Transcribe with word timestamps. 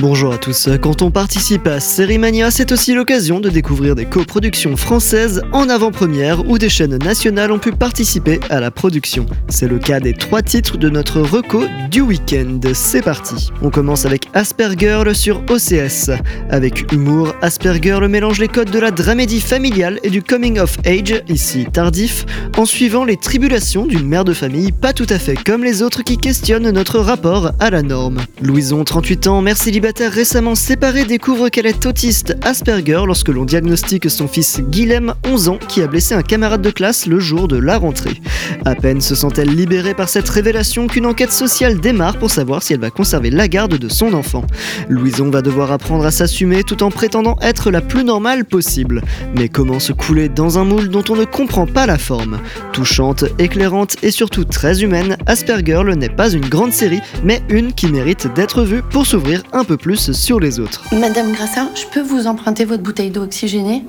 Bonjour 0.00 0.32
à 0.32 0.38
tous. 0.38 0.70
Quand 0.80 1.02
on 1.02 1.10
participe 1.10 1.66
à 1.66 1.78
Série 1.78 2.16
Mania, 2.16 2.50
c'est 2.50 2.72
aussi 2.72 2.94
l'occasion 2.94 3.38
de 3.38 3.50
découvrir 3.50 3.94
des 3.94 4.06
coproductions 4.06 4.74
françaises 4.74 5.42
en 5.52 5.68
avant-première 5.68 6.48
où 6.48 6.56
des 6.56 6.70
chaînes 6.70 6.96
nationales 6.96 7.52
ont 7.52 7.58
pu 7.58 7.72
participer 7.72 8.40
à 8.48 8.60
la 8.60 8.70
production. 8.70 9.26
C'est 9.48 9.68
le 9.68 9.78
cas 9.78 10.00
des 10.00 10.14
trois 10.14 10.40
titres 10.40 10.78
de 10.78 10.88
notre 10.88 11.20
reco 11.20 11.64
du 11.90 12.00
week-end. 12.00 12.60
C'est 12.72 13.02
parti. 13.02 13.50
On 13.60 13.68
commence 13.68 14.06
avec 14.06 14.28
Aspergirl 14.32 15.14
sur 15.14 15.42
OCS. 15.50 16.10
Avec 16.48 16.90
humour, 16.92 17.34
Aspergirl 17.42 18.08
mélange 18.08 18.38
les 18.38 18.48
codes 18.48 18.70
de 18.70 18.78
la 18.78 18.92
dramédie 18.92 19.40
familiale 19.40 20.00
et 20.02 20.08
du 20.08 20.22
coming 20.22 20.58
of 20.60 20.78
age, 20.86 21.22
ici 21.28 21.66
tardif, 21.70 22.24
en 22.56 22.64
suivant 22.64 23.04
les 23.04 23.18
tribulations 23.18 23.84
d'une 23.84 24.08
mère 24.08 24.24
de 24.24 24.32
famille 24.32 24.72
pas 24.72 24.94
tout 24.94 25.06
à 25.10 25.18
fait 25.18 25.36
comme 25.36 25.62
les 25.62 25.82
autres 25.82 26.02
qui 26.02 26.16
questionnent 26.16 26.70
notre 26.70 27.00
rapport 27.00 27.52
à 27.60 27.68
la 27.68 27.82
norme. 27.82 28.20
Louison, 28.40 28.82
38 28.82 29.26
ans, 29.26 29.42
mère 29.42 29.58
célibataire 29.58 29.89
récemment 29.98 30.54
séparée 30.54 31.04
découvre 31.04 31.48
qu'elle 31.48 31.66
est 31.66 31.84
autiste 31.84 32.36
Asperger 32.42 33.02
lorsque 33.06 33.28
l'on 33.28 33.44
diagnostique 33.44 34.08
son 34.08 34.28
fils 34.28 34.60
Guilhem, 34.60 35.14
11 35.26 35.48
ans, 35.48 35.58
qui 35.68 35.82
a 35.82 35.86
blessé 35.86 36.14
un 36.14 36.22
camarade 36.22 36.62
de 36.62 36.70
classe 36.70 37.06
le 37.06 37.18
jour 37.18 37.48
de 37.48 37.56
la 37.56 37.76
rentrée. 37.76 38.20
À 38.64 38.74
peine 38.74 39.00
se 39.00 39.14
sent-elle 39.14 39.54
libérée 39.54 39.94
par 39.94 40.08
cette 40.08 40.28
révélation 40.28 40.86
qu'une 40.86 41.06
enquête 41.06 41.32
sociale 41.32 41.80
démarre 41.80 42.18
pour 42.18 42.30
savoir 42.30 42.62
si 42.62 42.72
elle 42.72 42.80
va 42.80 42.90
conserver 42.90 43.30
la 43.30 43.48
garde 43.48 43.76
de 43.76 43.88
son 43.88 44.14
enfant. 44.14 44.44
Louison 44.88 45.30
va 45.30 45.42
devoir 45.42 45.72
apprendre 45.72 46.04
à 46.04 46.10
s'assumer 46.10 46.64
tout 46.64 46.82
en 46.82 46.90
prétendant 46.90 47.36
être 47.42 47.70
la 47.70 47.80
plus 47.80 48.04
normale 48.04 48.44
possible. 48.44 49.02
Mais 49.36 49.48
comment 49.48 49.80
se 49.80 49.92
couler 49.92 50.28
dans 50.28 50.58
un 50.58 50.64
moule 50.64 50.88
dont 50.88 51.04
on 51.08 51.16
ne 51.16 51.24
comprend 51.24 51.66
pas 51.66 51.86
la 51.86 51.98
forme? 51.98 52.38
Touchante, 52.72 53.24
éclairante 53.38 53.96
et 54.02 54.10
surtout 54.10 54.44
très 54.44 54.82
humaine, 54.82 55.16
Aspergirl 55.26 55.92
n'est 55.94 56.08
pas 56.08 56.30
une 56.30 56.48
grande 56.48 56.72
série, 56.72 57.00
mais 57.24 57.42
une 57.48 57.72
qui 57.72 57.86
mérite 57.86 58.32
d'être 58.34 58.62
vue 58.62 58.82
pour 58.82 59.06
s'ouvrir 59.06 59.42
un 59.52 59.64
peu 59.64 59.76
plus 59.76 60.12
sur 60.12 60.40
les 60.40 60.60
autres. 60.60 60.84
Madame 60.92 61.32
Grassin, 61.32 61.70
je 61.74 61.84
peux 61.92 62.02
vous 62.02 62.26
emprunter 62.26 62.64
votre 62.64 62.82
bouteille 62.82 63.10
d'eau 63.10 63.22
oxygénée 63.22 63.84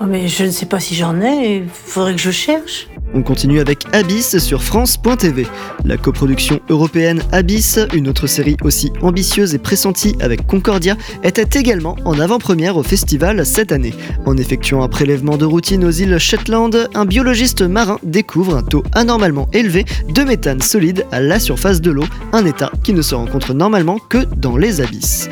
Oh, 0.00 0.06
mais 0.08 0.26
je 0.26 0.44
ne 0.44 0.50
sais 0.50 0.66
pas 0.66 0.80
si 0.80 0.96
j'en 0.96 1.20
ai, 1.20 1.58
il 1.58 1.68
faudrait 1.68 2.16
que 2.16 2.20
je 2.20 2.32
cherche. 2.32 2.88
On 3.14 3.22
continue 3.22 3.60
avec 3.60 3.84
Abyss 3.92 4.38
sur 4.38 4.62
France.tv. 4.62 5.46
La 5.84 5.96
coproduction 5.96 6.60
européenne 6.70 7.22
Abyss, 7.30 7.78
une 7.92 8.08
autre 8.08 8.26
série 8.26 8.56
aussi 8.62 8.90
ambitieuse 9.02 9.54
et 9.54 9.58
pressentie 9.58 10.16
avec 10.20 10.46
Concordia, 10.46 10.96
était 11.22 11.58
également 11.58 11.96
en 12.04 12.18
avant-première 12.18 12.76
au 12.76 12.82
festival 12.82 13.44
cette 13.44 13.72
année. 13.72 13.92
En 14.24 14.36
effectuant 14.36 14.82
un 14.82 14.88
prélèvement 14.88 15.36
de 15.36 15.44
routine 15.44 15.84
aux 15.84 15.90
îles 15.90 16.18
Shetland, 16.18 16.88
un 16.94 17.04
biologiste 17.04 17.62
marin 17.62 17.98
découvre 18.02 18.56
un 18.56 18.62
taux 18.62 18.84
anormalement 18.92 19.48
élevé 19.52 19.84
de 20.08 20.22
méthane 20.22 20.62
solide 20.62 21.06
à 21.12 21.20
la 21.20 21.38
surface 21.38 21.80
de 21.80 21.90
l'eau, 21.90 22.06
un 22.32 22.46
état 22.46 22.70
qui 22.82 22.94
ne 22.94 23.02
se 23.02 23.14
rencontre 23.14 23.52
normalement 23.52 23.98
que 23.98 24.24
dans 24.36 24.56
les 24.56 24.80
abysses. 24.80 25.28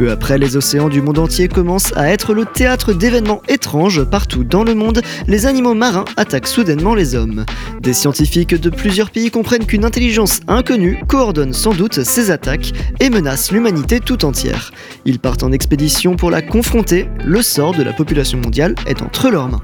Peu 0.00 0.10
après, 0.10 0.38
les 0.38 0.56
océans 0.56 0.88
du 0.88 1.02
monde 1.02 1.18
entier 1.18 1.46
commencent 1.46 1.94
à 1.94 2.08
être 2.08 2.32
le 2.32 2.46
théâtre 2.46 2.94
d'événements 2.94 3.42
étranges 3.48 4.02
partout 4.02 4.44
dans 4.44 4.64
le 4.64 4.74
monde. 4.74 5.02
Les 5.26 5.44
animaux 5.44 5.74
marins 5.74 6.06
attaquent 6.16 6.46
soudainement 6.46 6.94
les 6.94 7.14
hommes. 7.14 7.44
Des 7.82 7.92
scientifiques 7.92 8.58
de 8.58 8.70
plusieurs 8.70 9.10
pays 9.10 9.30
comprennent 9.30 9.66
qu'une 9.66 9.84
intelligence 9.84 10.40
inconnue 10.48 11.04
coordonne 11.06 11.52
sans 11.52 11.74
doute 11.74 12.02
ces 12.02 12.30
attaques 12.30 12.72
et 12.98 13.10
menace 13.10 13.52
l'humanité 13.52 14.00
tout 14.00 14.24
entière. 14.24 14.70
Ils 15.04 15.18
partent 15.18 15.42
en 15.42 15.52
expédition 15.52 16.16
pour 16.16 16.30
la 16.30 16.40
confronter. 16.40 17.06
Le 17.22 17.42
sort 17.42 17.74
de 17.74 17.82
la 17.82 17.92
population 17.92 18.38
mondiale 18.38 18.76
est 18.86 19.02
entre 19.02 19.28
leurs 19.28 19.48
mains. 19.48 19.60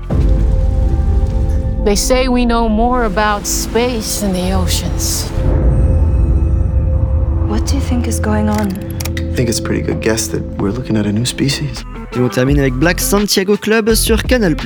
They 1.86 1.96
say 1.96 2.28
we 2.28 2.44
know 2.44 2.68
more 2.68 3.04
about 3.04 3.46
space 3.46 4.20
than 4.20 4.34
the 4.34 4.54
oceans. 4.54 5.30
What 7.48 7.60
do 7.60 7.76
you 7.76 7.80
think 7.80 8.06
is 8.06 8.20
going 8.20 8.50
on? 8.50 8.95
Think 9.36 9.50
it's 9.50 9.58
a 9.58 9.62
pretty 9.62 9.82
good 9.82 10.00
guess 10.00 10.28
that 10.28 10.40
we're 10.56 10.70
looking 10.70 10.96
at 10.96 11.04
a 11.04 11.12
new 11.12 11.26
species. 11.26 11.84
Et 12.16 12.20
on 12.20 12.28
termine 12.30 12.58
avec 12.58 12.72
Black 12.72 13.00
Santiago 13.00 13.58
Club 13.58 13.92
sur 13.92 14.22
Canal+. 14.22 14.56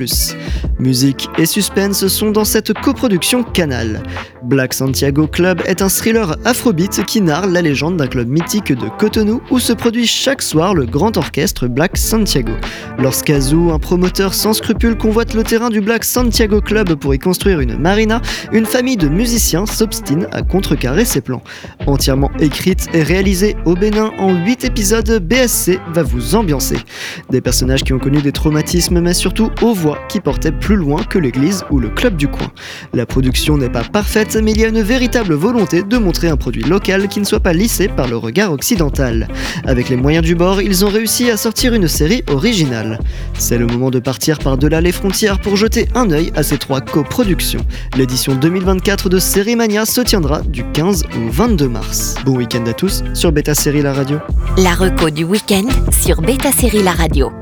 Musique 0.79 1.29
et 1.37 1.47
suspense 1.47 2.07
sont 2.07 2.31
dans 2.31 2.45
cette 2.45 2.73
coproduction 2.75 3.43
Canal. 3.43 4.03
Black 4.45 4.73
Santiago 4.73 5.27
Club 5.27 5.61
est 5.67 5.83
un 5.83 5.89
thriller 5.89 6.37
afrobeat 6.45 7.05
qui 7.07 7.21
narre 7.21 7.49
la 7.49 7.61
légende 7.61 7.97
d'un 7.97 8.07
club 8.07 8.29
mythique 8.29 8.73
de 8.73 8.89
Cotonou 8.99 9.43
où 9.51 9.59
se 9.59 9.73
produit 9.73 10.07
chaque 10.07 10.41
soir 10.41 10.75
le 10.75 10.87
grand 10.87 11.17
orchestre 11.17 11.67
Black 11.67 11.97
Santiago. 11.97 12.53
Lorsqu'Azou, 12.99 13.71
un 13.73 13.79
promoteur 13.79 14.33
sans 14.33 14.53
scrupules, 14.53 14.97
convoite 14.97 15.35
le 15.35 15.43
terrain 15.43 15.71
du 15.71 15.81
Black 15.81 16.05
Santiago 16.05 16.61
Club 16.61 16.95
pour 16.95 17.15
y 17.15 17.19
construire 17.19 17.61
une 17.61 17.77
marina, 17.77 18.23
une 18.53 18.67
famille 18.67 18.97
de 18.97 19.09
musiciens 19.09 19.67
s'obstine 19.67 20.29
à 20.33 20.43
contrecarrer 20.43 21.05
ses 21.05 21.21
plans. 21.21 21.43
Entièrement 21.87 22.31
écrite 22.39 22.87
et 22.95 23.03
réalisée 23.03 23.57
au 23.65 23.75
Bénin 23.75 24.13
en 24.19 24.33
8 24.35 24.60
épisodes, 24.65 25.21
BSC 25.23 25.79
va 25.93 26.03
vous 26.03 26.35
ambiancer. 26.35 26.77
Des 27.31 27.41
personnages 27.41 27.85
qui 27.85 27.93
ont 27.93 27.99
connu 27.99 28.23
des 28.23 28.33
traumatismes, 28.33 29.01
mais 29.01 29.15
surtout 29.15 29.51
aux 29.63 29.75
voix 29.75 29.99
qui 30.09 30.21
portaient 30.21 30.53
plus 30.53 30.77
loin 30.77 31.03
que 31.03 31.19
l'église 31.19 31.65
ou 31.71 31.79
le 31.79 31.89
club 31.89 32.17
du 32.17 32.29
coin. 32.29 32.51
La 32.93 33.07
production 33.07 33.57
n'est 33.57 33.71
pas 33.71 33.85
parfaite, 33.85 34.37
mais 34.43 34.53
il 34.53 34.61
y 34.61 34.65
a 34.65 34.69
une 34.69 34.83
véritable 34.83 35.35
volonté 35.35 35.83
de 35.83 35.99
montrer 35.99 36.29
un 36.29 36.37
produit 36.37 36.63
local 36.63 37.09
qui 37.09 37.21
ne 37.21 37.25
soit 37.25 37.41
pas 37.41 37.53
lissé 37.53 37.89
par 37.89 38.09
le 38.09 38.17
regard 38.17 38.53
occidental. 38.53 39.29
Avec 39.65 39.89
les 39.89 39.97
moyens 39.97 40.25
du 40.25 40.35
bord, 40.35 40.61
ils 40.61 40.85
ont 40.85 40.89
réussi 40.89 41.31
à 41.31 41.37
sortir 41.37 41.75
une 41.75 41.89
série 41.89 42.23
originale. 42.29 42.99
C'est 43.39 43.59
le 43.59 43.67
moment 43.67 43.91
de 43.91 43.99
partir 43.99 44.39
par-delà 44.39 44.81
les 44.81 44.93
frontières 44.93 45.41
pour 45.41 45.57
jeter 45.57 45.89
un 45.95 46.11
œil 46.11 46.33
à 46.35 46.43
ces 46.43 46.59
trois 46.59 46.81
coproductions. 46.81 47.65
L'édition 47.97 48.35
2024 48.35 49.09
de 49.09 49.19
Série 49.19 49.57
Mania 49.57 49.87
se 49.87 50.01
tiendra 50.01 50.43
du 50.43 50.65
15 50.73 51.05
au 51.05 51.31
22 51.31 51.69
mars. 51.69 52.15
Bon 52.25 52.37
week-end 52.37 52.65
à 52.67 52.73
tous 52.73 53.03
sur 53.15 53.33
Beta 53.33 53.55
Série 53.55 53.83
La 53.83 53.93
Radio. 53.93 54.19
La 54.59 54.75
reco 54.75 55.11
du 55.11 55.25
week-end 55.25 55.69
sur 55.93 56.21
Beta 56.21 56.53
Série 56.53 56.83
La 56.83 56.93
Radio. 56.93 57.40